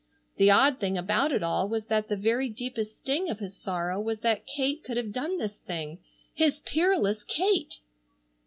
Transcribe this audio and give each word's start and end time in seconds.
The 0.37 0.49
odd 0.49 0.79
thing 0.79 0.97
about 0.97 1.31
it 1.31 1.43
all 1.43 1.69
was 1.69 1.85
that 1.85 2.07
the 2.07 2.15
very 2.17 2.49
deepest 2.49 2.97
sting 2.97 3.29
of 3.29 3.37
his 3.37 3.55
sorrow 3.55 4.01
was 4.01 4.21
that 4.21 4.47
Kate 4.47 4.83
could 4.83 4.97
have 4.97 5.13
done 5.13 5.37
this 5.37 5.57
thing! 5.57 5.99
His 6.33 6.59
peerless 6.59 7.23
Kate! 7.23 7.75